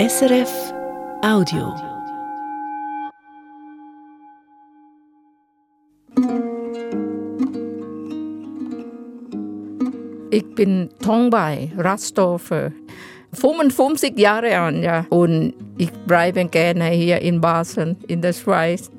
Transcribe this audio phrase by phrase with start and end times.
[0.00, 0.74] SRF
[1.22, 1.72] Audio.
[10.32, 12.72] Ich bin Tongbei Rasthofer,
[13.34, 15.06] 55 Jahre alt, ja.
[15.10, 18.90] Und ich bleibe gerne hier in Basel, in der Schweiz.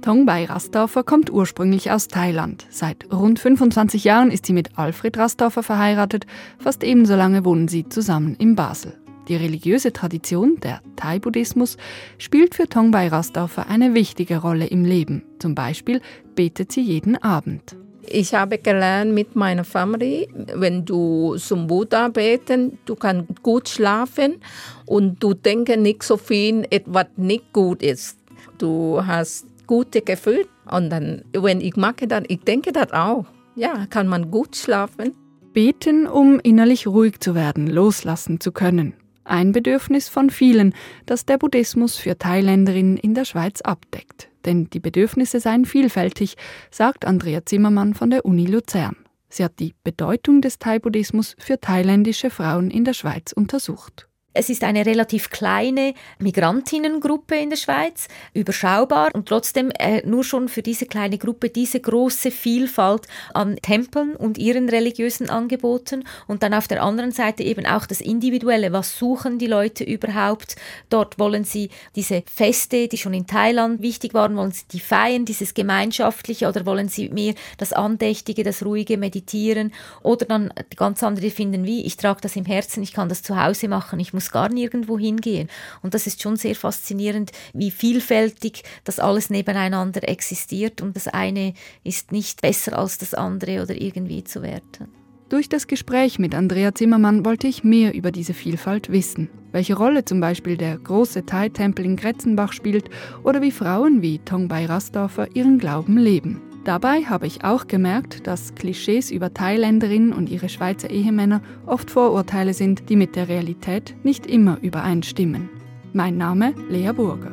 [0.00, 2.66] Tongbei Rasthofer kommt ursprünglich aus Thailand.
[2.70, 6.24] Seit rund 25 Jahren ist sie mit Alfred Rasthofer verheiratet.
[6.60, 8.96] Fast ebenso lange wohnen sie zusammen in Basel.
[9.28, 11.76] Die religiöse Tradition, der Thai-Buddhismus,
[12.18, 15.24] spielt für Tongbei Rasthofer eine wichtige Rolle im Leben.
[15.40, 16.00] Zum Beispiel
[16.36, 17.76] betet sie jeden Abend.
[18.08, 24.36] Ich habe gelernt mit meiner Familie, wenn du zum Buddha beten, du kannst gut schlafen
[24.84, 28.18] und du denkst nicht so viel, etwas nicht gut ist.
[28.58, 33.26] Du hast gute Gefühle und dann, wenn ich mache das, ich denke das auch.
[33.56, 35.12] Ja, kann man gut schlafen.
[35.52, 38.94] Beten, um innerlich ruhig zu werden, loslassen zu können.
[39.26, 40.72] Ein Bedürfnis von vielen,
[41.04, 44.28] das der Buddhismus für Thailänderinnen in der Schweiz abdeckt.
[44.44, 46.36] Denn die Bedürfnisse seien vielfältig,
[46.70, 48.94] sagt Andrea Zimmermann von der Uni Luzern.
[49.28, 54.06] Sie hat die Bedeutung des Thai-Buddhismus für thailändische Frauen in der Schweiz untersucht.
[54.36, 60.50] Es ist eine relativ kleine Migrantinnengruppe in der Schweiz, überschaubar und trotzdem äh, nur schon
[60.50, 66.52] für diese kleine Gruppe diese große Vielfalt an Tempeln und ihren religiösen Angeboten und dann
[66.52, 68.72] auf der anderen Seite eben auch das Individuelle.
[68.72, 70.56] Was suchen die Leute überhaupt?
[70.90, 75.24] Dort wollen sie diese Feste, die schon in Thailand wichtig waren, wollen sie die feiern,
[75.24, 81.30] dieses Gemeinschaftliche oder wollen sie mehr das Andächtige, das Ruhige, Meditieren oder dann ganz andere
[81.30, 84.25] finden wie, ich trage das im Herzen, ich kann das zu Hause machen, ich muss
[84.26, 85.48] muss gar nirgendwo hingehen.
[85.82, 91.54] Und das ist schon sehr faszinierend, wie vielfältig das alles nebeneinander existiert und das eine
[91.84, 94.88] ist nicht besser als das andere oder irgendwie zu werten.
[95.28, 99.28] Durch das Gespräch mit Andrea Zimmermann wollte ich mehr über diese Vielfalt wissen.
[99.50, 102.90] Welche Rolle zum Beispiel der große Thai-Tempel in Gretzenbach spielt
[103.24, 106.45] oder wie Frauen wie Tongbei Rasdorfer ihren Glauben leben.
[106.66, 112.54] Dabei habe ich auch gemerkt, dass Klischees über Thailänderinnen und ihre Schweizer Ehemänner oft Vorurteile
[112.54, 115.48] sind, die mit der Realität nicht immer übereinstimmen.
[115.92, 117.30] Mein Name Lea Burger.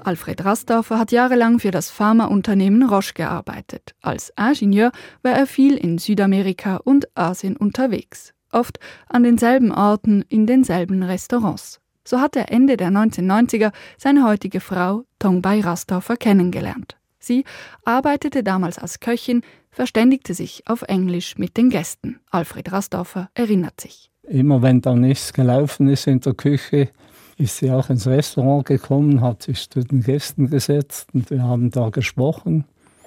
[0.00, 3.94] Alfred Rasthofer hat jahrelang für das Pharmaunternehmen Roche gearbeitet.
[4.02, 4.92] Als Ingenieur
[5.22, 11.79] war er viel in Südamerika und Asien unterwegs, oft an denselben Orten, in denselben Restaurants.
[12.10, 16.96] So hat er Ende der 1990er seine heutige Frau Tongbei Rasthofer kennengelernt.
[17.20, 17.44] Sie
[17.84, 22.18] arbeitete damals als Köchin, verständigte sich auf Englisch mit den Gästen.
[22.32, 24.10] Alfred Rasthofer erinnert sich.
[24.24, 26.88] Immer wenn da nichts gelaufen ist in der Küche,
[27.36, 31.70] ist sie auch ins Restaurant gekommen, hat sich zu den Gästen gesetzt und wir haben
[31.70, 32.64] da gesprochen.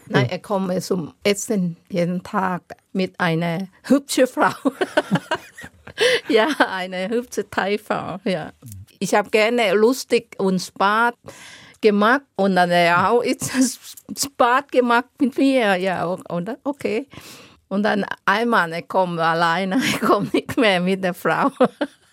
[0.08, 2.62] Nein, er kommt zum Essen jeden Tag
[2.94, 4.53] mit einer hübschen Frau.
[6.30, 8.53] ja, eine hübsche Thai-Frau, ja
[9.00, 11.14] ich habe gerne lustig und Spaß
[11.81, 13.24] gemacht und dann ja auch
[14.18, 17.08] Spaß gemacht mit mir, ja, und dann, okay.
[17.68, 21.52] Und dann einmal, ich komme alleine, ich komme nicht mehr mit der Frau.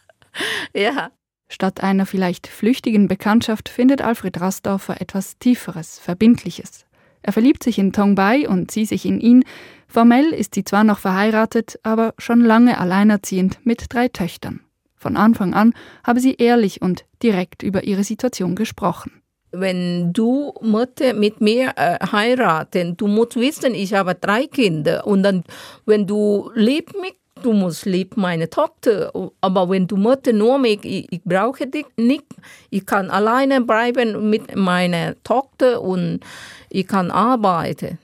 [0.75, 1.11] ja.
[1.49, 6.87] Statt einer vielleicht flüchtigen Bekanntschaft findet Alfred Rastdorfer etwas Tieferes, Verbindliches.
[7.23, 9.45] Er verliebt sich in Tongbei und sie sich in ihn.
[9.87, 14.61] Formell ist sie zwar noch verheiratet, aber schon lange alleinerziehend mit drei Töchtern.
[15.00, 15.72] Von Anfang an
[16.05, 19.22] habe sie ehrlich und direkt über ihre Situation gesprochen.
[19.50, 25.22] Wenn du Mutter mit mir äh, heiraten, du musst wissen, ich habe drei Kinder und
[25.22, 25.43] dann,
[25.87, 29.11] wenn du liebst mich, du musst lieb meine Tochter.
[29.41, 32.27] Aber wenn du Mutter nur mich, ich, ich brauche dich nicht.
[32.69, 36.21] Ich kann alleine bleiben mit meiner Tochter und
[36.69, 37.99] ich kann arbeiten.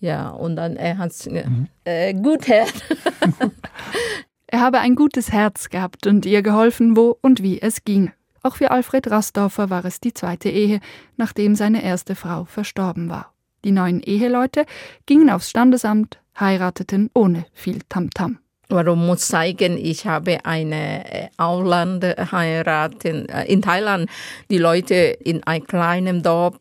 [0.00, 1.68] Ja, und dann er hat mhm.
[1.84, 2.72] äh, gut Herz.
[4.52, 8.10] Er habe ein gutes Herz gehabt und ihr geholfen, wo und wie es ging.
[8.42, 10.80] Auch für Alfred Rastdorfer war es die zweite Ehe,
[11.16, 13.32] nachdem seine erste Frau verstorben war.
[13.64, 14.66] Die neuen Eheleute
[15.06, 18.40] gingen aufs Standesamt, heirateten ohne viel Tamtam.
[18.68, 24.10] Warum muss zeigen, ich habe eine äh, Auslandheirat in, äh, in Thailand.
[24.50, 26.58] Die Leute in einem kleinen Dorf,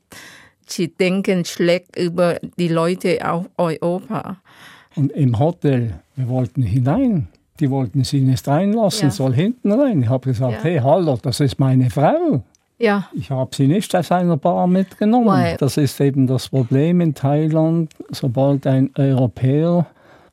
[0.68, 4.38] sie denken schlecht über die Leute auf Europa.
[4.96, 9.12] Und im Hotel, wir wollten hinein die wollten sie nicht reinlassen, ja.
[9.12, 10.02] soll hinten rein.
[10.02, 10.64] Ich habe gesagt, ja.
[10.64, 12.44] hey, hallo, das ist meine Frau.
[12.78, 13.10] Ja.
[13.14, 15.28] Ich habe sie nicht aus einer Bar mitgenommen.
[15.28, 17.92] Weil das ist eben das Problem in Thailand.
[18.10, 19.86] Sobald ein Europäer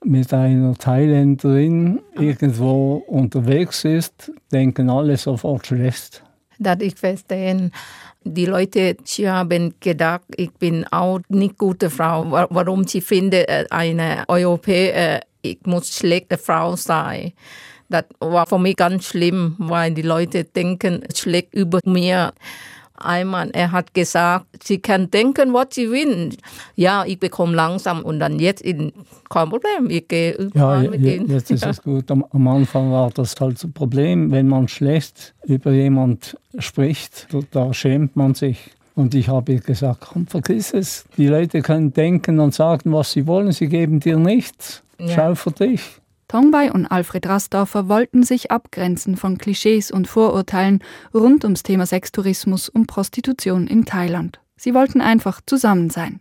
[0.04, 6.22] mit einer Thailänderin irgendwo unterwegs ist, denken alle sofort schlecht.
[6.58, 7.70] Das ich verstehe.
[8.22, 12.30] Die Leute sie haben gedacht, ich bin auch nicht gute Frau.
[12.50, 15.22] Warum sie finden äh, eine Europäer
[15.52, 17.32] ich muss schlechte Frau sein.
[17.88, 22.32] Das war für mich ganz schlimm, weil die Leute denken schlecht über mir.
[22.98, 26.30] Einmal, er hat gesagt, sie kann denken, was sie will.
[26.76, 28.90] Ja, ich bekomme langsam und dann jetzt in,
[29.28, 31.30] kein Problem, ich gehe ja, mit ihnen.
[31.30, 31.70] Jetzt ist ja.
[31.70, 32.10] es gut.
[32.10, 37.74] Am, am, Anfang war das halt ein Problem, wenn man schlecht über jemand spricht, da
[37.74, 38.70] schämt man sich.
[38.96, 41.04] Und ich habe gesagt, komm, vergiss es.
[41.18, 44.82] Die Leute können denken und sagen, was sie wollen, sie geben dir nichts.
[44.98, 45.08] Ja.
[45.08, 45.82] Schau für dich.
[46.28, 50.82] Tongbei und Alfred Rastorfer wollten sich abgrenzen von Klischees und Vorurteilen
[51.14, 54.40] rund ums Thema Sextourismus und Prostitution in Thailand.
[54.56, 56.20] Sie wollten einfach zusammen sein.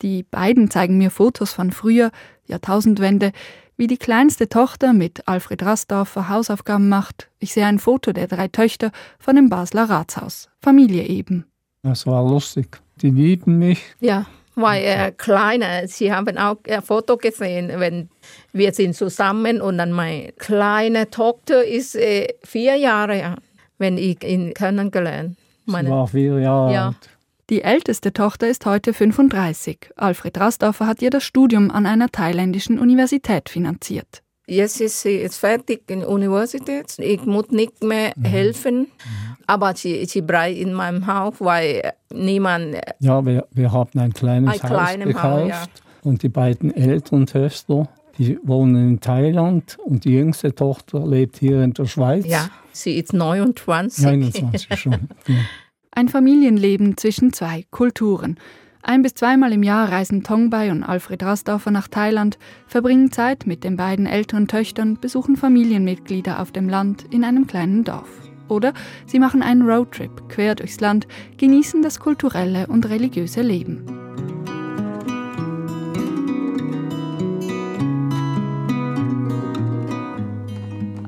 [0.00, 2.10] Die beiden zeigen mir Fotos von früher,
[2.46, 3.32] Jahrtausendwende,
[3.76, 7.30] wie die kleinste Tochter mit Alfred Rastorfer Hausaufgaben macht.
[7.38, 10.48] Ich sehe ein Foto der drei Töchter von dem Basler Ratshaus.
[10.60, 11.44] Familie eben.
[11.82, 12.78] Das war lustig.
[13.00, 13.82] Die lieben mich.
[14.00, 18.10] Ja, weil äh, kleine, sie haben auch ein Foto gesehen, wenn
[18.52, 23.40] wir sind zusammen und dann meine kleine Tochter ist äh, vier Jahre alt,
[23.78, 25.36] wenn ich ihn kennengelernt.
[25.64, 26.86] Meine, sie war vier Jahre ja.
[26.88, 27.10] alt.
[27.48, 29.90] Die älteste Tochter ist heute 35.
[29.96, 34.22] Alfred Rastoffer hat ihr das Studium an einer thailändischen Universität finanziert.
[34.50, 36.98] Jetzt ist sie jetzt fertig in der Universität.
[36.98, 38.24] Ich muss nicht mehr mhm.
[38.24, 38.86] helfen, mhm.
[39.46, 42.76] aber sie, sie bleibt in meinem Haus, weil niemand.
[42.98, 45.64] Ja, wir, wir haben ein kleines ein Haus gekauft Haus, ja.
[46.02, 47.88] und die beiden älteren Töchter,
[48.18, 52.26] die wohnen in Thailand und die jüngste Tochter lebt hier in der Schweiz.
[52.26, 54.04] Ja, sie ist 29.
[54.04, 54.92] 29 schon.
[55.28, 55.34] Ja.
[55.92, 58.38] Ein Familienleben zwischen zwei Kulturen.
[58.82, 63.62] Ein bis zweimal im Jahr reisen Tongbei und Alfred Rasdorfer nach Thailand, verbringen Zeit mit
[63.62, 68.08] den beiden älteren Töchtern, besuchen Familienmitglieder auf dem Land in einem kleinen Dorf.
[68.48, 68.72] Oder
[69.06, 71.06] sie machen einen Roadtrip quer durchs Land,
[71.36, 73.84] genießen das kulturelle und religiöse Leben.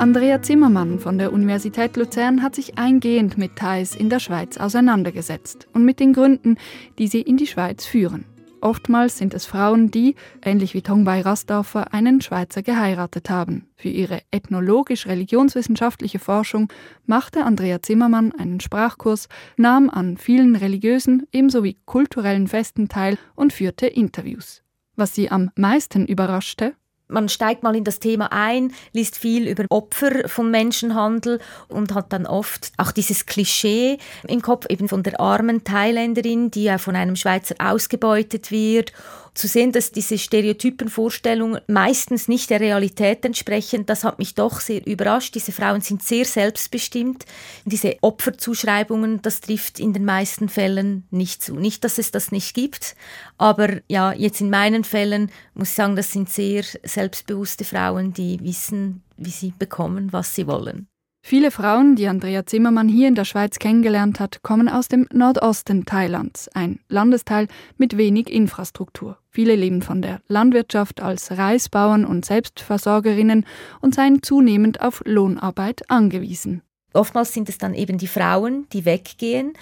[0.02, 5.68] Andrea Zimmermann von der Universität Luzern hat sich eingehend mit Thais in der Schweiz auseinandergesetzt
[5.74, 6.56] und mit den Gründen,
[6.98, 8.24] die sie in die Schweiz führen.
[8.60, 13.68] Oftmals sind es Frauen, die, ähnlich wie Tongbei Rastdorfer, einen Schweizer geheiratet haben.
[13.76, 16.72] Für ihre ethnologisch-religionswissenschaftliche Forschung
[17.06, 23.52] machte Andrea Zimmermann einen Sprachkurs, nahm an vielen religiösen ebenso wie kulturellen Festen teil und
[23.52, 24.64] führte Interviews.
[24.96, 26.74] Was sie am meisten überraschte,
[27.12, 32.12] man steigt mal in das Thema ein, liest viel über Opfer von Menschenhandel und hat
[32.12, 36.96] dann oft auch dieses Klischee im Kopf eben von der armen Thailänderin, die ja von
[36.96, 38.92] einem Schweizer ausgebeutet wird
[39.34, 44.86] zu sehen, dass diese Stereotypenvorstellungen meistens nicht der Realität entsprechen, das hat mich doch sehr
[44.86, 45.34] überrascht.
[45.34, 47.24] Diese Frauen sind sehr selbstbestimmt.
[47.64, 51.56] Diese Opferzuschreibungen, das trifft in den meisten Fällen nicht zu.
[51.56, 52.94] Nicht, dass es das nicht gibt,
[53.38, 58.38] aber ja, jetzt in meinen Fällen muss ich sagen, das sind sehr selbstbewusste Frauen, die
[58.40, 60.88] wissen, wie sie bekommen, was sie wollen.
[61.24, 65.86] Viele Frauen, die Andrea Zimmermann hier in der Schweiz kennengelernt hat, kommen aus dem Nordosten
[65.86, 67.46] Thailands, ein Landesteil
[67.78, 69.18] mit wenig Infrastruktur.
[69.30, 73.46] Viele leben von der Landwirtschaft als Reisbauern und Selbstversorgerinnen
[73.80, 76.62] und seien zunehmend auf Lohnarbeit angewiesen.
[76.92, 79.52] Oftmals sind es dann eben die Frauen, die weggehen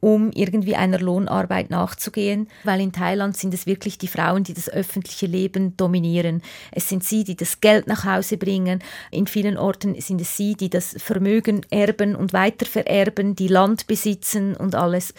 [0.00, 4.68] um irgendwie einer Lohnarbeit nachzugehen, weil in Thailand sind es wirklich die Frauen, die das
[4.68, 6.42] öffentliche Leben dominieren.
[6.70, 8.82] Es sind sie, die das Geld nach Hause bringen.
[9.10, 14.54] In vielen Orten sind es sie, die das Vermögen erben und weitervererben, die Land besitzen
[14.54, 15.14] und alles.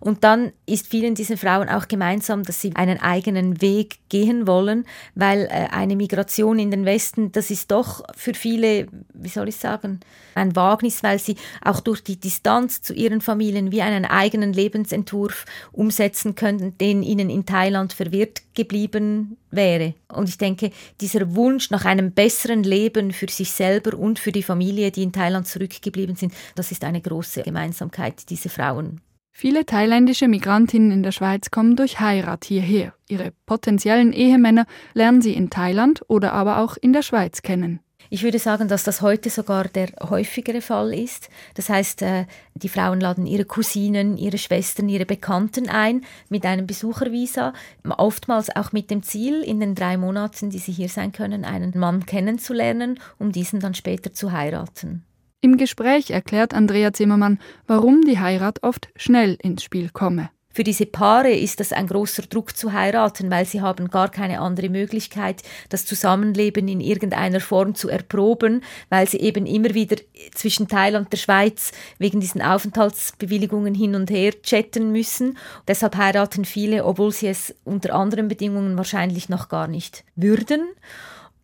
[0.00, 4.86] Und dann ist vielen diesen Frauen auch gemeinsam, dass sie einen eigenen Weg gehen wollen,
[5.14, 9.56] weil äh, eine Migration in den Westen, das ist doch für viele, wie soll ich
[9.56, 10.00] sagen,
[10.34, 15.44] ein Wagnis, weil sie auch durch die Distanz zu ihren Familien wie einen eigenen Lebensentwurf
[15.72, 19.94] umsetzen könnten, den ihnen in Thailand verwirrt geblieben wäre.
[20.08, 24.42] Und ich denke, dieser Wunsch nach einem besseren Leben für sich selber und für die
[24.42, 29.00] Familie, die in Thailand zurückgeblieben sind, das ist eine große Gemeinsamkeit dieser Frauen.
[29.32, 32.94] Viele thailändische Migrantinnen in der Schweiz kommen durch Heirat hierher.
[33.08, 37.80] Ihre potenziellen Ehemänner lernen sie in Thailand oder aber auch in der Schweiz kennen.
[38.12, 41.28] Ich würde sagen, dass das heute sogar der häufigere Fall ist.
[41.54, 46.66] Das heißt, äh, die Frauen laden ihre Cousinen, ihre Schwestern, ihre Bekannten ein mit einem
[46.66, 47.52] Besuchervisa,
[47.84, 51.72] oftmals auch mit dem Ziel, in den drei Monaten, die sie hier sein können, einen
[51.78, 55.04] Mann kennenzulernen, um diesen dann später zu heiraten.
[55.42, 60.28] Im Gespräch erklärt Andrea Zimmermann, warum die Heirat oft schnell ins Spiel komme.
[60.52, 64.40] Für diese Paare ist das ein großer Druck zu heiraten, weil sie haben gar keine
[64.40, 69.96] andere Möglichkeit, das Zusammenleben in irgendeiner Form zu erproben, weil sie eben immer wieder
[70.34, 75.38] zwischen Thailand und der Schweiz wegen diesen Aufenthaltsbewilligungen hin und her chatten müssen.
[75.68, 80.68] Deshalb heiraten viele, obwohl sie es unter anderen Bedingungen wahrscheinlich noch gar nicht würden.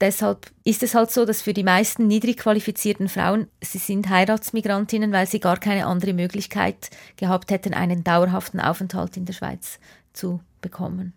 [0.01, 5.13] Deshalb ist es halt so, dass für die meisten niedrig qualifizierten Frauen, sie sind Heiratsmigrantinnen,
[5.13, 9.79] weil sie gar keine andere Möglichkeit gehabt hätten, einen dauerhaften Aufenthalt in der Schweiz
[10.13, 11.13] zu bekommen.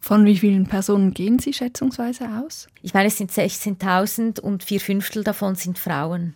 [0.00, 2.68] Von wie vielen Personen gehen Sie schätzungsweise aus?
[2.82, 6.34] Ich meine, es sind 16.000 und vier Fünftel davon sind Frauen,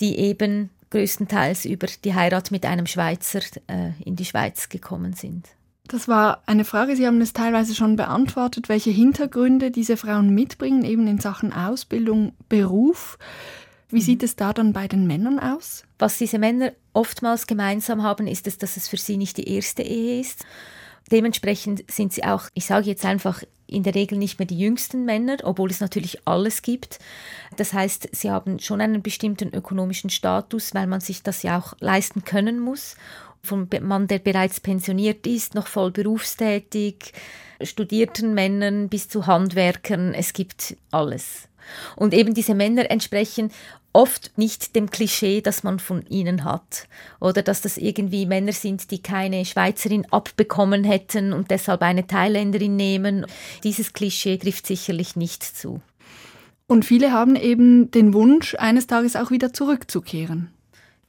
[0.00, 5.48] die eben größtenteils über die Heirat mit einem Schweizer äh, in die Schweiz gekommen sind.
[5.88, 10.84] Das war eine Frage, Sie haben es teilweise schon beantwortet, welche Hintergründe diese Frauen mitbringen,
[10.84, 13.18] eben in Sachen Ausbildung, Beruf.
[13.88, 14.00] Wie mhm.
[14.00, 15.84] sieht es da dann bei den Männern aus?
[15.98, 19.82] Was diese Männer oftmals gemeinsam haben, ist es, dass es für sie nicht die erste
[19.82, 20.44] Ehe ist.
[21.10, 25.04] Dementsprechend sind sie auch, ich sage jetzt einfach, in der Regel nicht mehr die jüngsten
[25.04, 26.98] Männer, obwohl es natürlich alles gibt.
[27.56, 31.74] Das heißt, sie haben schon einen bestimmten ökonomischen Status, weil man sich das ja auch
[31.80, 32.96] leisten können muss.
[33.44, 37.12] Vom Mann, der bereits pensioniert ist, noch voll berufstätig,
[37.60, 41.48] studierten Männern bis zu Handwerkern, es gibt alles.
[41.96, 43.50] Und eben diese Männer entsprechen
[43.92, 46.88] oft nicht dem Klischee, das man von ihnen hat.
[47.20, 52.76] Oder dass das irgendwie Männer sind, die keine Schweizerin abbekommen hätten und deshalb eine Thailänderin
[52.76, 53.26] nehmen.
[53.64, 55.80] Dieses Klischee trifft sicherlich nicht zu.
[56.68, 60.50] Und viele haben eben den Wunsch, eines Tages auch wieder zurückzukehren.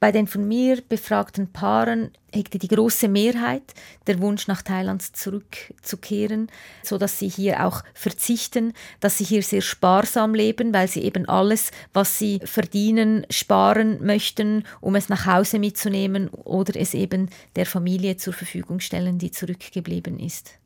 [0.04, 3.64] Bei den von mir befragten Paaren hegte die große Mehrheit
[4.06, 6.50] der Wunsch, nach Thailand zurückzukehren,
[6.84, 11.30] so dass sie hier auch verzichten, dass sie hier sehr sparsam leben, weil sie eben
[11.30, 17.66] alles, was sie verdienen, sparen möchten, um es nach Hause mitzunehmen oder es eben der
[17.66, 20.60] Familie zur Verfügung stellen, die zurückgeblieben ist.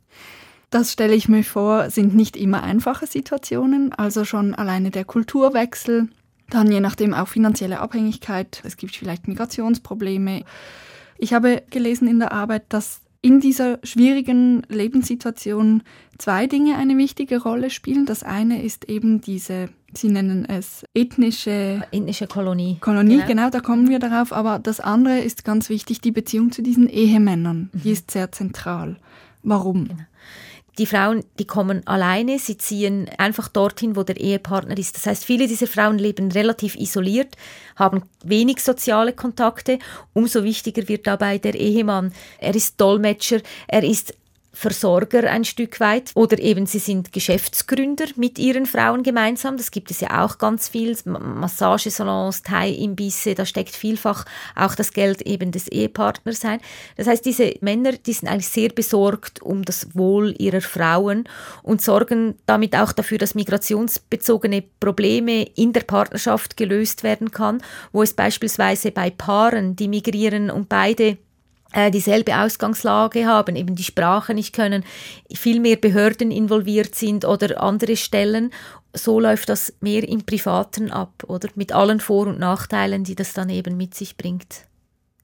[0.72, 6.10] Das stelle ich mir vor, sind nicht immer einfache Situationen, also schon alleine der Kulturwechsel,
[6.50, 8.62] dann je nachdem auch finanzielle Abhängigkeit.
[8.64, 10.44] Es gibt vielleicht Migrationsprobleme.
[11.18, 15.84] Ich habe gelesen in der Arbeit, dass in dieser schwierigen Lebenssituation
[16.18, 18.06] zwei Dinge eine wichtige Rolle spielen.
[18.06, 22.78] Das eine ist eben diese, Sie nennen es ethnische, ethnische Kolonie.
[22.80, 23.28] Kolonie, genau.
[23.28, 24.32] genau, da kommen wir darauf.
[24.32, 27.70] Aber das andere ist ganz wichtig, die Beziehung zu diesen Ehemännern.
[27.74, 27.82] Mhm.
[27.82, 28.98] Die ist sehr zentral.
[29.44, 29.88] Warum?
[29.88, 30.04] Genau.
[30.78, 34.96] Die Frauen, die kommen alleine, sie ziehen einfach dorthin, wo der Ehepartner ist.
[34.96, 37.36] Das heißt, viele dieser Frauen leben relativ isoliert,
[37.76, 39.80] haben wenig soziale Kontakte.
[40.14, 42.14] Umso wichtiger wird dabei der Ehemann.
[42.40, 44.14] Er ist Dolmetscher, er ist
[44.60, 49.56] Versorger ein Stück weit oder eben sie sind Geschäftsgründer mit ihren Frauen gemeinsam.
[49.56, 50.98] Das gibt es ja auch ganz viel.
[51.06, 56.60] Massagesalons, Thai-Imbisse, da steckt vielfach auch das Geld eben des Ehepartners ein.
[56.96, 61.26] Das heißt, diese Männer, die sind eigentlich sehr besorgt um das Wohl ihrer Frauen
[61.62, 67.62] und sorgen damit auch dafür, dass migrationsbezogene Probleme in der Partnerschaft gelöst werden kann,
[67.92, 71.20] wo es beispielsweise bei Paaren, die migrieren und beide
[71.76, 74.84] dieselbe Ausgangslage haben, eben die Sprache nicht können,
[75.34, 78.52] viel mehr Behörden involviert sind oder andere Stellen.
[78.94, 81.50] So läuft das mehr im Privaten ab, oder?
[81.56, 84.66] Mit allen Vor- und Nachteilen, die das dann eben mit sich bringt.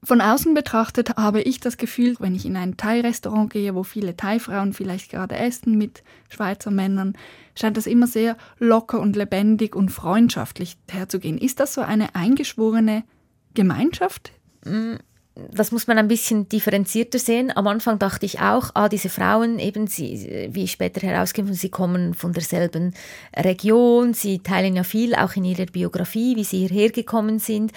[0.03, 4.17] Von außen betrachtet habe ich das Gefühl, wenn ich in ein Thai-Restaurant gehe, wo viele
[4.17, 7.17] Thai-Frauen vielleicht gerade essen mit Schweizer Männern,
[7.55, 11.37] scheint das immer sehr locker und lebendig und freundschaftlich herzugehen.
[11.37, 13.05] Ist das so eine eingeschworene
[13.53, 14.33] Gemeinschaft?
[14.65, 14.95] Mm
[15.35, 17.51] das muss man ein bisschen differenzierter sehen.
[17.55, 21.69] Am Anfang dachte ich auch, ah, diese Frauen, eben sie, wie ich später herausgefunden, sie
[21.69, 22.93] kommen von derselben
[23.35, 27.71] Region, sie teilen ja viel, auch in ihrer Biografie, wie sie hierher gekommen sind.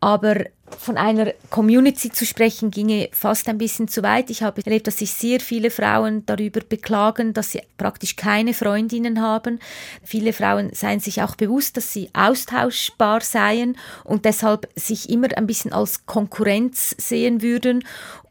[0.00, 0.44] Aber
[0.78, 4.30] von einer Community zu sprechen, ginge fast ein bisschen zu weit.
[4.30, 9.20] Ich habe erlebt, dass sich sehr viele Frauen darüber beklagen, dass sie praktisch keine Freundinnen
[9.20, 9.58] haben.
[10.02, 15.46] Viele Frauen seien sich auch bewusst, dass sie austauschbar seien und deshalb sich immer ein
[15.46, 17.84] bisschen als Konkurrenz sehen würden.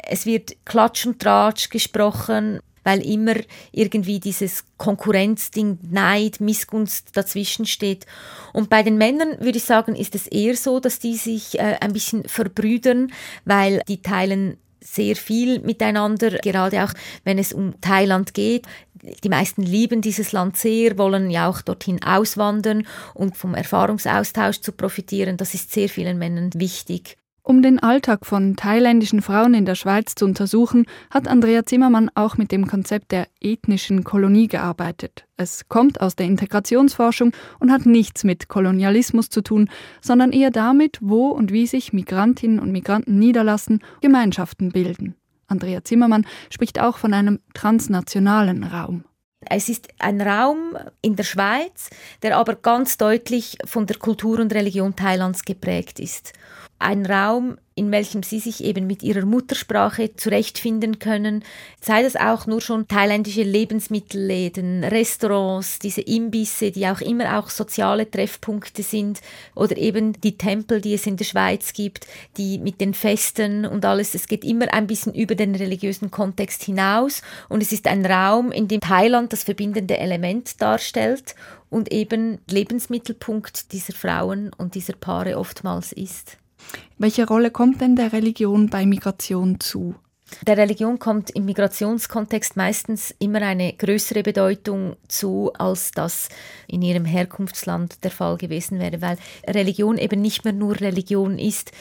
[0.08, 3.36] Es wird Klatsch und Tratsch gesprochen weil immer
[3.71, 8.05] irgendwie dieses Konkurrenzding, Neid, Missgunst dazwischen steht.
[8.53, 11.77] Und bei den Männern würde ich sagen, ist es eher so, dass die sich äh,
[11.81, 13.12] ein bisschen verbrüdern,
[13.45, 16.93] weil die teilen sehr viel miteinander, gerade auch
[17.24, 18.65] wenn es um Thailand geht.
[19.24, 24.71] Die meisten lieben dieses Land sehr, wollen ja auch dorthin auswandern und vom Erfahrungsaustausch zu
[24.71, 25.38] profitieren.
[25.38, 27.17] Das ist sehr vielen Männern wichtig.
[27.50, 32.38] Um den Alltag von thailändischen Frauen in der Schweiz zu untersuchen, hat Andrea Zimmermann auch
[32.38, 35.25] mit dem Konzept der ethnischen Kolonie gearbeitet.
[35.36, 39.68] Es kommt aus der Integrationsforschung und hat nichts mit Kolonialismus zu tun,
[40.00, 45.15] sondern eher damit, wo und wie sich Migrantinnen und Migranten niederlassen, Gemeinschaften bilden.
[45.48, 49.06] Andrea Zimmermann spricht auch von einem transnationalen Raum.
[49.41, 51.89] Es ist ein Raum in der Schweiz,
[52.22, 56.34] der aber ganz deutlich von der Kultur und Religion Thailands geprägt ist.
[56.79, 61.45] Ein Raum, in welchem sie sich eben mit ihrer Muttersprache zurechtfinden können.
[61.79, 68.09] Sei das auch nur schon thailändische Lebensmittelläden, Restaurants, diese Imbisse, die auch immer auch soziale
[68.09, 69.21] Treffpunkte sind
[69.55, 72.05] oder eben die Tempel, die es in der Schweiz gibt,
[72.36, 74.13] die mit den Festen und alles.
[74.13, 78.51] Es geht immer ein bisschen über den religiösen Kontext hinaus und es ist ein Raum,
[78.51, 81.36] in dem Thailand das verbindende Element darstellt
[81.69, 86.38] und eben Lebensmittelpunkt dieser Frauen und dieser Paare oftmals ist.
[86.98, 89.96] Welche Rolle kommt denn der Religion bei Migration zu?
[90.45, 96.29] Der Religion kommt im Migrationskontext meistens immer eine größere Bedeutung zu, als das
[96.67, 99.17] in ihrem Herkunftsland der Fall gewesen wäre, weil
[99.48, 101.71] Religion eben nicht mehr nur Religion ist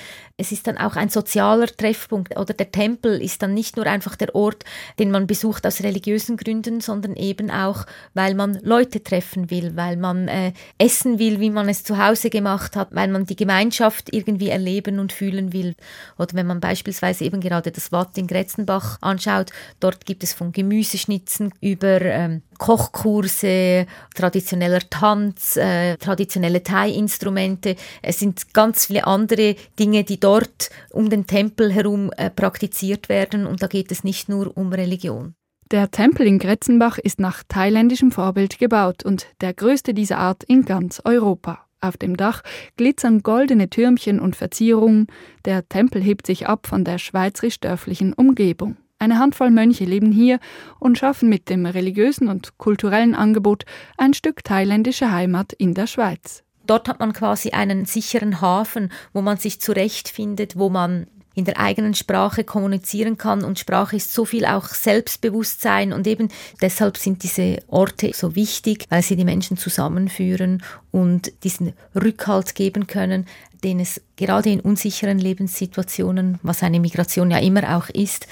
[0.40, 4.14] es ist dann auch ein sozialer Treffpunkt oder der Tempel ist dann nicht nur einfach
[4.14, 4.64] der Ort,
[5.00, 9.96] den man besucht aus religiösen Gründen, sondern eben auch, weil man Leute treffen will, weil
[9.96, 14.14] man äh, essen will, wie man es zu Hause gemacht hat, weil man die Gemeinschaft
[14.14, 15.74] irgendwie erleben und fühlen will.
[16.18, 20.52] Oder wenn man beispielsweise eben gerade das Watt in Gretzenbach anschaut, dort gibt es von
[20.52, 27.75] Gemüseschnitzen über ähm, Kochkurse, traditioneller Tanz, äh, traditionelle Thai-Instrumente.
[28.00, 33.45] Es sind ganz viele andere Dinge, die dort um den Tempel herum äh, praktiziert werden
[33.47, 35.35] und da geht es nicht nur um Religion.
[35.71, 40.64] Der Tempel in Gretzenbach ist nach thailändischem Vorbild gebaut und der größte dieser Art in
[40.64, 41.67] ganz Europa.
[41.80, 42.42] Auf dem Dach
[42.76, 45.06] glitzern goldene Türmchen und Verzierungen.
[45.44, 48.76] Der Tempel hebt sich ab von der schweizerisch-dörflichen Umgebung.
[48.99, 50.40] Eine Handvoll Mönche leben hier
[50.80, 53.64] und schaffen mit dem religiösen und kulturellen Angebot
[53.97, 56.42] ein Stück thailändische Heimat in der Schweiz.
[56.66, 61.06] Dort hat man quasi einen sicheren Hafen, wo man sich zurechtfindet, wo man
[61.38, 66.30] in der eigenen Sprache kommunizieren kann und Sprache ist so viel auch Selbstbewusstsein und eben
[66.61, 72.88] deshalb sind diese Orte so wichtig, weil sie die Menschen zusammenführen und diesen Rückhalt geben
[72.88, 73.26] können,
[73.62, 78.26] den es gerade in unsicheren Lebenssituationen, was eine Migration ja immer auch ist,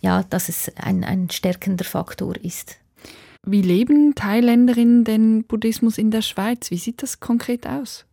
[0.00, 2.76] ja, dass es ein, ein stärkender Faktor ist.
[3.44, 6.70] Wie leben Thailänderinnen den Buddhismus in der Schweiz?
[6.70, 8.04] Wie sieht das konkret aus?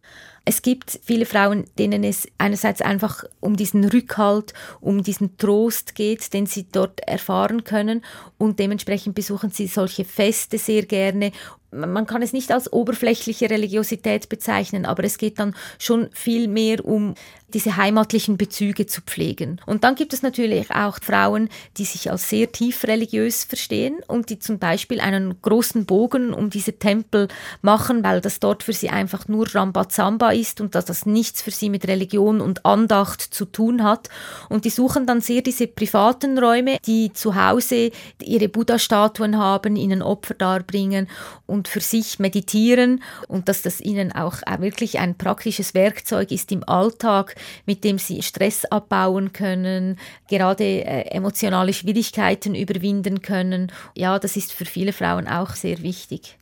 [0.46, 6.33] Es gibt viele Frauen, denen es einerseits einfach um diesen Rückhalt, um diesen Trost geht,
[6.33, 8.03] den sie dort erfahren können.
[8.37, 11.31] Und dementsprechend besuchen sie solche Feste sehr gerne
[11.72, 16.84] man kann es nicht als oberflächliche Religiosität bezeichnen, aber es geht dann schon viel mehr
[16.84, 17.16] um
[17.53, 19.60] diese heimatlichen Bezüge zu pflegen.
[19.66, 24.29] Und dann gibt es natürlich auch Frauen, die sich als sehr tief religiös verstehen und
[24.29, 27.27] die zum Beispiel einen großen Bogen um diese Tempel
[27.62, 31.51] machen, weil das dort für sie einfach nur Rambazamba ist und dass das nichts für
[31.51, 34.10] sie mit Religion und Andacht zu tun hat.
[34.50, 40.01] Und die suchen dann sehr diese privaten Räume, die zu Hause ihre Buddha-Statuen haben, ihnen
[40.01, 41.08] Opfer darbringen
[41.48, 46.67] und für sich meditieren und dass das ihnen auch wirklich ein praktisches Werkzeug ist im
[46.67, 49.98] Alltag, mit dem sie Stress abbauen können,
[50.29, 53.72] gerade äh, emotionale Schwierigkeiten überwinden können.
[53.95, 56.37] Ja, das ist für viele Frauen auch sehr wichtig.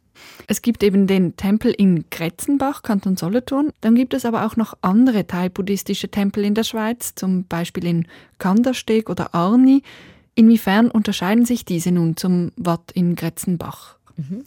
[0.48, 3.72] Es gibt eben den Tempel in Gretzenbach, Kanton Solothurn.
[3.82, 8.08] Dann gibt es aber auch noch andere thai-buddhistische Tempel in der Schweiz, zum Beispiel in
[8.40, 9.84] Kandersteg oder Arni.
[10.36, 13.98] Inwiefern unterscheiden sich diese nun zum Watt in Gretzenbach?
[14.16, 14.44] Mhm.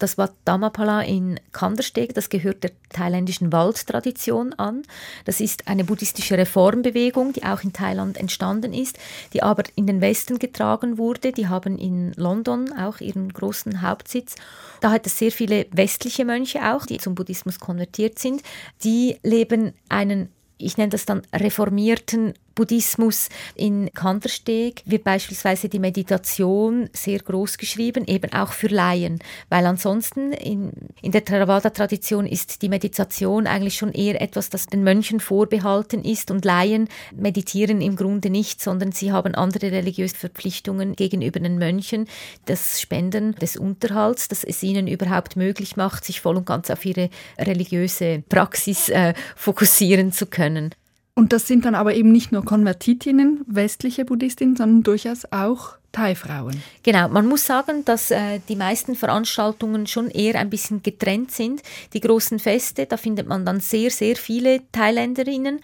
[0.00, 4.82] Das Wat Dhammapala in Kandersteg, das gehört der thailändischen Waldtradition an.
[5.26, 8.98] Das ist eine buddhistische Reformbewegung, die auch in Thailand entstanden ist,
[9.34, 11.32] die aber in den Westen getragen wurde.
[11.32, 14.36] Die haben in London auch ihren großen Hauptsitz.
[14.80, 18.42] Da hat es sehr viele westliche Mönche auch, die zum Buddhismus konvertiert sind.
[18.82, 20.30] Die leben einen
[20.62, 28.04] ich nenne das dann reformierten Buddhismus in Kandersteg wird beispielsweise die Meditation sehr groß geschrieben,
[28.06, 33.92] eben auch für Laien, weil ansonsten in, in der Theravada-Tradition ist die Meditation eigentlich schon
[33.92, 36.30] eher etwas, das den Mönchen vorbehalten ist.
[36.30, 42.06] Und Laien meditieren im Grunde nicht, sondern sie haben andere religiöse Verpflichtungen gegenüber den Mönchen,
[42.46, 46.84] das Spenden des Unterhalts, das es ihnen überhaupt möglich macht, sich voll und ganz auf
[46.84, 50.74] ihre religiöse Praxis äh, fokussieren zu können.
[51.20, 56.62] Und das sind dann aber eben nicht nur Konvertitinnen, westliche Buddhistinnen, sondern durchaus auch Thai-Frauen.
[56.82, 61.62] Genau, man muss sagen, dass äh, die meisten Veranstaltungen schon eher ein bisschen getrennt sind.
[61.92, 65.60] Die großen Feste, da findet man dann sehr, sehr viele Thailänderinnen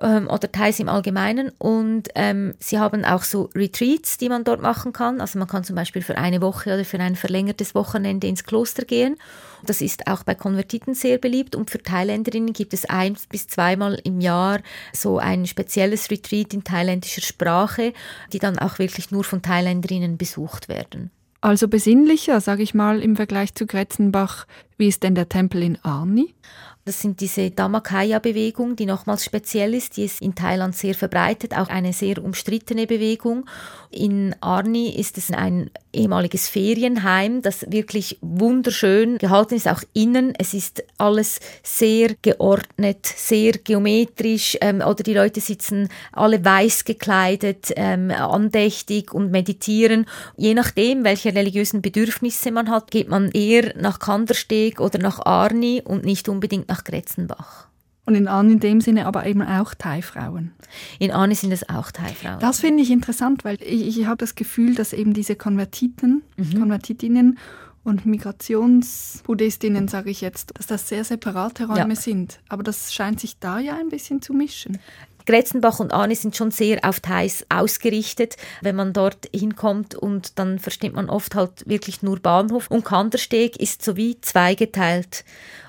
[0.00, 1.50] ähm, oder Thais im Allgemeinen.
[1.58, 5.20] Und ähm, sie haben auch so Retreats, die man dort machen kann.
[5.20, 8.84] Also man kann zum Beispiel für eine Woche oder für ein verlängertes Wochenende ins Kloster
[8.84, 9.16] gehen.
[9.64, 11.54] Das ist auch bei Konvertiten sehr beliebt.
[11.54, 14.60] Und für Thailänderinnen gibt es ein bis zweimal im Jahr
[14.92, 17.92] so ein spezielles Retreat in thailändischer Sprache,
[18.32, 21.10] die dann auch wirklich nur von Thailänderinnen besucht werden.
[21.42, 24.46] Also besinnlicher, sage ich mal, im Vergleich zu Gretzenbach.
[24.78, 26.34] Wie ist denn der Tempel in Arni?
[26.84, 31.68] Das sind diese Dhammakaya-Bewegung, die nochmals speziell ist, die ist in Thailand sehr verbreitet, auch
[31.68, 33.46] eine sehr umstrittene Bewegung.
[33.90, 40.32] In Arni ist es ein ehemaliges Ferienheim, das wirklich wunderschön gehalten ist, auch innen.
[40.38, 47.72] Es ist alles sehr geordnet, sehr geometrisch ähm, oder die Leute sitzen alle weiß gekleidet,
[47.76, 50.06] ähm, andächtig und meditieren.
[50.36, 55.82] Je nachdem, welche religiösen Bedürfnisse man hat, geht man eher nach Kandersteg oder nach Arni
[55.84, 57.68] und nicht unbedingt nach Gretzenbach.
[58.04, 60.52] Und in Arni in dem Sinne aber eben auch Thai-Frauen.
[60.98, 62.40] In Arni sind es auch Thai-Frauen.
[62.40, 66.58] Das finde ich interessant, weil ich, ich habe das Gefühl, dass eben diese Konvertiten, mhm.
[66.58, 67.38] Konvertitinnen
[67.84, 72.00] und Migrationsbuddhistinnen, sage ich jetzt, dass das sehr separate Räume ja.
[72.00, 72.40] sind.
[72.48, 74.78] Aber das scheint sich da ja ein bisschen zu mischen.
[75.26, 78.36] Gretzenbach und Arni sind schon sehr auf Thais ausgerichtet.
[78.60, 82.70] Wenn man dort hinkommt und dann versteht man oft halt wirklich nur Bahnhof.
[82.70, 85.24] Und Kandersteg ist so wie zweigeteilt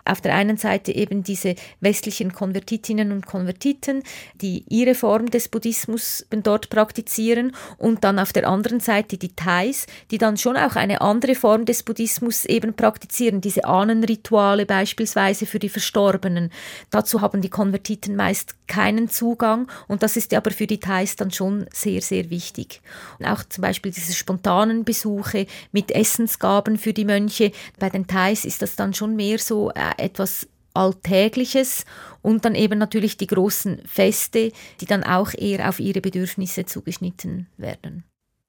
[0.06, 4.04] auf der einen Seite eben diese westlichen Konvertitinnen und Konvertiten,
[4.42, 9.88] die ihre Form des Buddhismus dort praktizieren und dann auf der anderen Seite die Thais,
[10.12, 15.60] die dann schon auch eine andere Form des Buddhismus eben praktizieren, diese Ahnenrituale beispielsweise für
[15.60, 16.52] die Verstorbenen.
[16.90, 21.32] Dazu haben die Konvertiten meist keinen Zugang und das ist aber für die Thais dann
[21.32, 22.82] schon sehr, sehr wichtig.
[23.20, 27.52] Und auch zum Beispiel diese spontanen Besuche mit Essensgaben für die Mönche.
[27.80, 31.86] Bei den Thais ist das dann schon mehr so etwas Alltägliches
[32.22, 34.52] und dann eben natürlich die großen Feste,
[34.82, 38.04] die dann auch eher auf ihre Bedürfnisse zugeschnitten werden.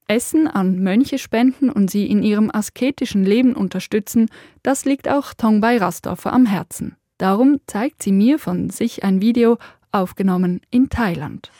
[0.06, 4.28] Essen an Mönche spenden und sie in ihrem asketischen Leben unterstützen,
[4.62, 6.96] das liegt auch Tongbei Rastorfer am Herzen.
[7.18, 9.58] Darum zeigt sie mir von sich ein Video,
[9.92, 11.50] aufgenommen in Thailand.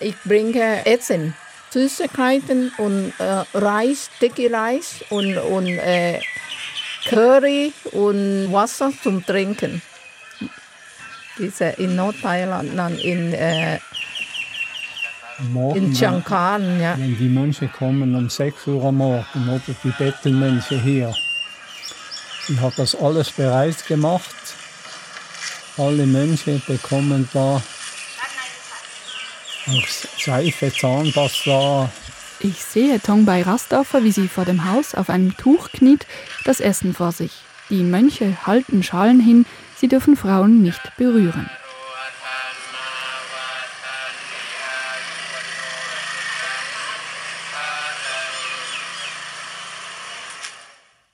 [0.00, 1.34] Ich bringe Essen,
[1.70, 6.18] Süßigkeiten und äh, Reis, dicke Reis und, und äh,
[7.06, 9.82] Curry und Wasser zum Trinken.
[11.38, 13.78] Diese in Nordthailand, dann in, äh,
[15.74, 16.96] in Chiang ja.
[16.98, 21.14] Wenn die Mönche kommen um 6 Uhr am Morgen oder die Bettelmönche hier,
[22.46, 24.34] sie hat das alles bereit gemacht.
[25.78, 27.62] Alle Mönche bekommen da
[29.66, 29.86] auch
[30.18, 31.90] Seife, Zahnpasta,
[32.44, 36.06] ich sehe Tongbei Rastoffer, wie sie vor dem Haus auf einem Tuch kniet,
[36.44, 37.42] das Essen vor sich.
[37.70, 41.48] Die Mönche halten Schalen hin, sie dürfen Frauen nicht berühren.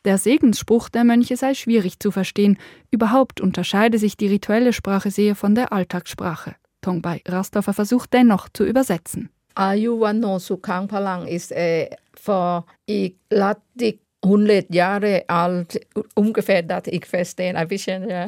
[0.05, 2.57] Der Segensspruch der Mönche sei schwierig zu verstehen.
[2.91, 6.55] Überhaupt unterscheide sich die rituelle Sprache sehr von der Alltagssprache.
[6.81, 9.29] Tongbei Rastoffer versucht dennoch zu übersetzen.
[9.62, 11.84] อายุวันโนสุขังพลัง ist äh,
[12.26, 12.52] vor
[12.98, 15.72] ich lattig 100 Jahre alt
[16.24, 18.24] ungefähr dass ich verstehe ein bisschen ja.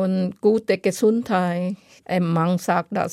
[0.00, 3.12] und gute Gesundheit ein Mann sagt das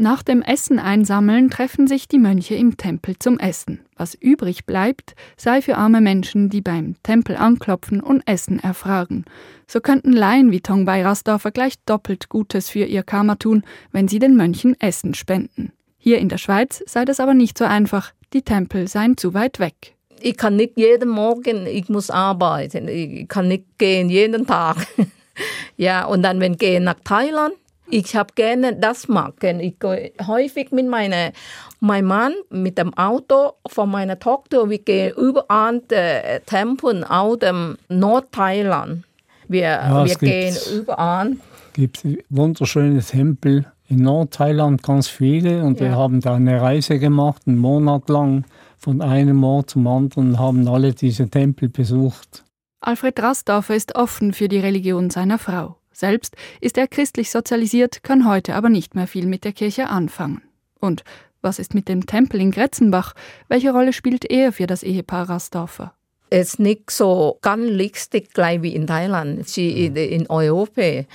[0.00, 3.80] nach dem Essen einsammeln treffen sich die Mönche im Tempel zum Essen.
[3.96, 9.24] Was übrig bleibt, sei für arme Menschen, die beim Tempel anklopfen und Essen erfragen.
[9.66, 14.20] So könnten Laien wie Tongbei Rasdorfer gleich doppelt Gutes für ihr Karma tun, wenn sie
[14.20, 15.72] den Mönchen Essen spenden.
[16.03, 19.59] Hier in der Schweiz sei das aber nicht so einfach, die Tempel seien zu weit
[19.59, 19.95] weg.
[20.19, 24.85] Ich kann nicht jeden Morgen, ich muss arbeiten, ich kann nicht gehen jeden Tag.
[25.77, 27.53] ja, und dann, wenn ich gehe nach Thailand,
[27.89, 29.61] ich habe gerne das machen.
[29.61, 31.31] Ich gehe häufig mit meinem
[31.79, 34.69] mein Mann mit dem Auto von meiner Tochter.
[34.69, 39.05] Wir gehen überall die Tempel aus dem Nordthailand.
[39.47, 41.37] Wir, ja, wir gehen überall.
[41.67, 45.87] Es gibt wunderschöne Tempel in Nordthailand ganz viele und ja.
[45.87, 48.45] wir haben da eine Reise gemacht, einen Monat lang
[48.77, 52.43] von einem Ort zum anderen und haben alle diese Tempel besucht.
[52.81, 55.77] Alfred Rasdorfer ist offen für die Religion seiner Frau.
[55.93, 60.41] Selbst ist er christlich sozialisiert, kann heute aber nicht mehr viel mit der Kirche anfangen.
[60.79, 61.03] Und
[61.41, 63.13] was ist mit dem Tempel in Gretzenbach?
[63.47, 65.93] Welche Rolle spielt er für das Ehepaar Rasdorfer?
[66.29, 71.05] Es ist nicht so ganz lustig gleich wie in Thailand, wie in Europa.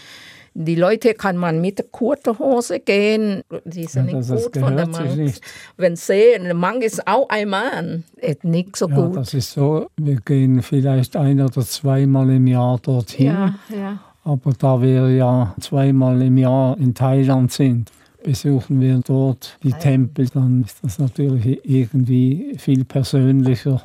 [0.61, 4.89] Die Leute kann man mit kurzer Hose gehen, die sind ja, nicht gut von der
[4.89, 5.33] Mann.
[5.77, 9.15] Wenn sehen, der Mann ist auch ein Mann, ist nicht so ja, gut.
[9.15, 13.27] Das ist so, wir gehen vielleicht ein oder zweimal im Jahr dorthin.
[13.27, 14.01] Ja, ja.
[14.25, 17.93] Aber da wir ja zweimal im Jahr in Thailand sind,
[18.25, 23.81] besuchen wir dort die Tempel, dann ist das natürlich irgendwie viel persönlicher.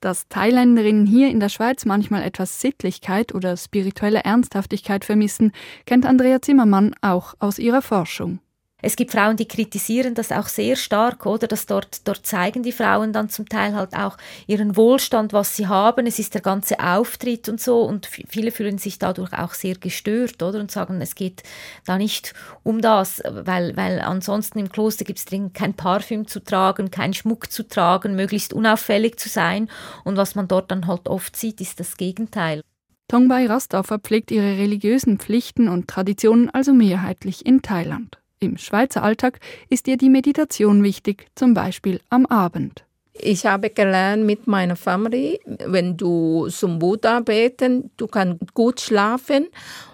[0.00, 5.52] Dass Thailänderinnen hier in der Schweiz manchmal etwas Sittlichkeit oder spirituelle Ernsthaftigkeit vermissen,
[5.84, 8.40] kennt Andrea Zimmermann auch aus ihrer Forschung.
[8.82, 11.46] Es gibt Frauen, die kritisieren das auch sehr stark, oder?
[11.46, 14.16] Dass dort, dort zeigen die Frauen dann zum Teil halt auch
[14.46, 16.06] ihren Wohlstand, was sie haben.
[16.06, 17.82] Es ist der ganze Auftritt und so.
[17.82, 20.60] Und viele fühlen sich dadurch auch sehr gestört, oder?
[20.60, 21.42] Und sagen, es geht
[21.86, 26.40] da nicht um das, weil, weil ansonsten im Kloster gibt es drin kein Parfüm zu
[26.40, 29.68] tragen, kein Schmuck zu tragen, möglichst unauffällig zu sein.
[30.04, 32.62] Und was man dort dann halt oft sieht, ist das Gegenteil.
[33.10, 38.19] Tongbai Rastaffer pflegt ihre religiösen Pflichten und Traditionen also mehrheitlich in Thailand.
[38.42, 42.86] Im Schweizer Alltag ist ihr die Meditation wichtig, zum Beispiel am Abend.
[43.12, 49.48] Ich habe gelernt mit meiner Familie, wenn du zum Buddha beten, du kannst gut schlafen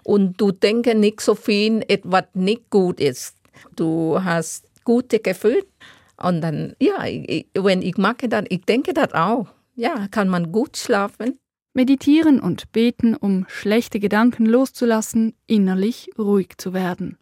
[0.05, 3.35] und du denkst nicht so viel, etwas nicht gut ist.
[3.75, 5.67] Du hast gute Gefühle
[6.23, 9.49] und dann, ja, ich, wenn ich mache das, ich denke das auch.
[9.75, 11.41] Ja, kann man gut schlafen.
[11.77, 17.19] Meditieren und beten, um schlechte Gedanken loszulassen, innerlich ruhig zu werden.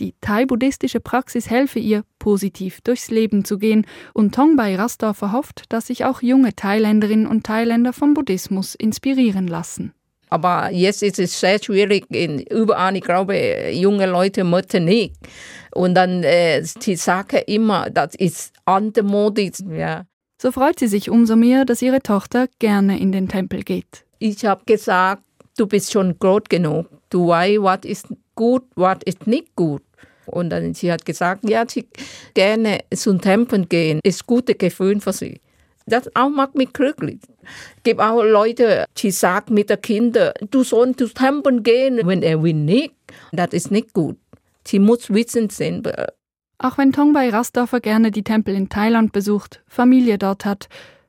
[0.00, 5.88] Die thai-buddhistische Praxis helfe ihr, positiv durchs Leben zu gehen, und Tongbai Rastor hofft, dass
[5.88, 9.92] sich auch junge Thailänderinnen und Thailänder vom Buddhismus inspirieren lassen.
[10.30, 15.14] Aber jetzt ist es sehr schwierig, in, überall, ich glaube, junge Leute möchten nicht.
[15.74, 20.06] Und dann, äh, die sagen immer, das ist antemodisch, ja.
[20.42, 24.06] So freut sie sich umso mehr, dass ihre Tochter gerne in den Tempel geht.
[24.18, 25.22] Ich habe gesagt,
[25.58, 26.86] du bist schon groß genug.
[27.10, 29.82] Du weißt, was ist gut, was ist nicht gut.
[30.24, 31.86] Und dann sie hat gesagt, ja, sie
[32.32, 35.42] gerne zum Tempel gehen, ist gute Gefühl für sie.
[35.84, 37.18] Das auch macht mich glücklich.
[37.76, 42.22] Es gibt auch Leute, die sagen mit den Kindern, du sollst zum Tempel gehen, wenn
[42.22, 42.94] er will nicht.
[43.32, 44.16] Das ist nicht gut.
[44.66, 45.50] Sie muss wissen.
[46.62, 50.68] Auch wenn Tongbai Rasdorfer gerne die Tempel in Thailand besucht, Familie dort hat,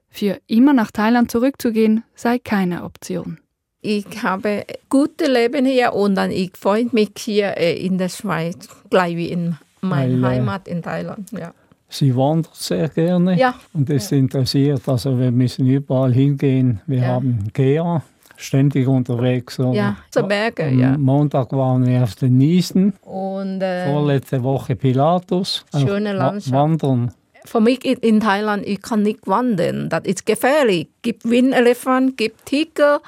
[0.09, 3.37] für immer nach Thailand zurückzugehen sei keine Option.
[3.81, 8.69] Ich habe gute Leben hier und dann ich freue mich hier äh, in der Schweiz,
[8.89, 11.31] gleich wie in meiner Heimat in Thailand.
[11.31, 11.53] Ja.
[11.89, 13.55] Sie wandert sehr gerne ja.
[13.73, 14.87] und ist interessiert.
[14.87, 16.79] Also wir müssen überall hingehen.
[16.87, 17.07] Wir ja.
[17.07, 18.01] haben Gea,
[18.41, 19.55] ständig unterwegs.
[19.55, 19.73] So.
[19.73, 20.97] Ja, zu Berge, Am ja.
[20.97, 22.93] Montag waren wir auf den Niesen.
[23.01, 25.65] Und, äh, Vorletzte Woche Pilatus.
[25.77, 26.51] Schöne Landschaft.
[26.51, 27.13] Wandern.
[27.45, 29.89] Für mich in Thailand, ich kann nicht wandern.
[29.89, 30.87] Das ist gefährlich.
[30.97, 33.01] Es gibt Windelefant, es gibt Tiger.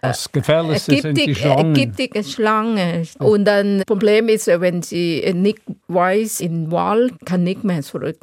[0.00, 1.72] Das Gefährlichste sind die Schlangen.
[1.72, 3.08] Giftige Schlangen.
[3.18, 8.18] Und dann das Problem ist, wenn sie nicht weiß, in Wald kann nicht mehr zurück.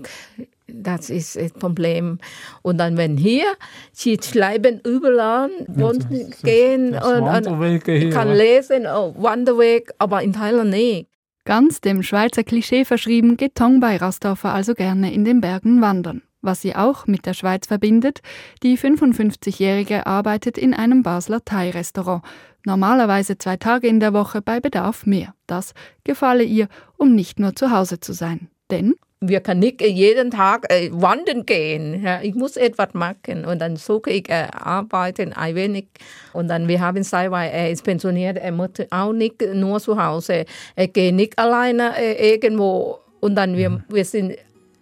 [0.74, 2.20] Das ist das Problem.
[2.62, 3.46] Und dann, wenn hier,
[3.92, 10.72] sie schreiben überall, wo sie gehen und, und kann lesen, oh, Wanderweg, aber in Thailand
[10.72, 11.08] nicht.
[11.44, 16.22] Ganz dem Schweizer Klischee verschrieben, geht Tong bei Rastaufer also gerne in den Bergen wandern.
[16.42, 18.22] Was sie auch mit der Schweiz verbindet,
[18.64, 22.24] die 55-Jährige arbeitet in einem Basler Thai-Restaurant.
[22.66, 25.34] Normalerweise zwei Tage in der Woche bei Bedarf mehr.
[25.48, 28.50] Das gefalle ihr, um nicht nur zu Hause zu sein.
[28.70, 32.04] Denn wir können nicht jeden Tag äh, wandern gehen.
[32.04, 35.88] Ja, ich muss etwas machen und dann suche ich äh, arbeiten ein wenig.
[36.34, 40.46] Und dann wir haben weil er ist pensioniert, er muss auch nicht nur zu Hause.
[40.76, 43.84] Er geht nicht alleine äh, irgendwo und dann wir, mhm.
[43.90, 44.34] wir sind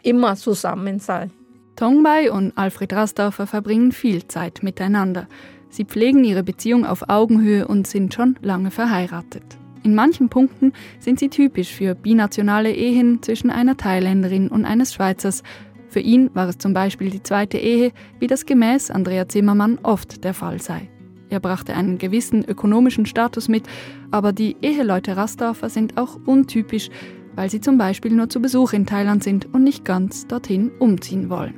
[0.04, 1.32] immer zusammen sein.
[1.76, 5.28] Tongbai und Alfred Rasdorfer verbringen viel Zeit miteinander.
[5.70, 9.59] Sie pflegen ihre Beziehung auf Augenhöhe und sind schon lange verheiratet.
[9.84, 15.44] In manchen Punkten sind sie typisch für binationale Ehen zwischen einer Thailänderin und eines Schweizers.
[15.88, 20.24] Für ihn war es zum Beispiel die zweite Ehe, wie das gemäß Andrea Zimmermann oft
[20.24, 20.90] der Fall sei.
[21.30, 23.64] Er brachte einen gewissen ökonomischen Status mit,
[24.12, 26.90] aber die Eheleute Rasdorfer sind auch untypisch,
[27.36, 31.30] weil sie zum Beispiel nur zu Besuch in Thailand sind und nicht ganz dorthin umziehen
[31.30, 31.54] wollen.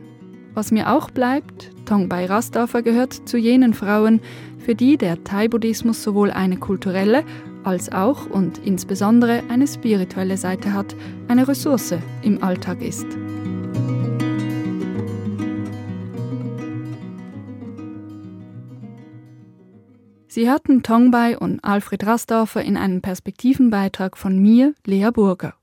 [0.53, 4.19] Was mir auch bleibt, Tongbai Rasdorfer gehört zu jenen Frauen,
[4.57, 7.23] für die der Thai-Buddhismus sowohl eine kulturelle
[7.63, 10.95] als auch und insbesondere eine spirituelle Seite hat,
[11.27, 13.07] eine Ressource im Alltag ist.
[20.27, 25.55] Sie hörten Tongbai und Alfred Rasdorfer in einem Perspektivenbeitrag von mir, Lea Burger.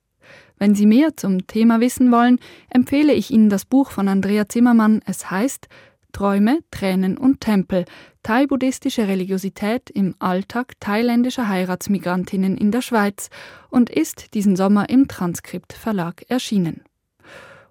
[0.58, 5.00] Wenn Sie mehr zum Thema wissen wollen, empfehle ich Ihnen das Buch von Andrea Zimmermann.
[5.06, 5.68] Es heißt
[6.12, 7.86] Träume, Tränen und Tempel,
[8.22, 13.30] thai-buddhistische Religiosität im Alltag thailändischer Heiratsmigrantinnen in der Schweiz
[13.70, 16.82] und ist diesen Sommer im Transkript Verlag erschienen.